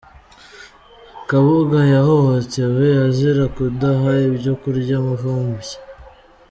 [1.29, 5.75] Kabuga Yahohotewe azira kudaha ibyo kurya umuvumbyi